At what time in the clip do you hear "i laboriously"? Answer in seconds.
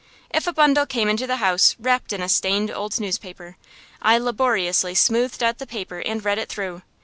4.01-4.95